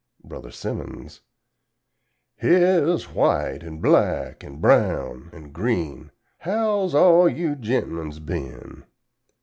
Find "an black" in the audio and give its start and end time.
3.63-4.43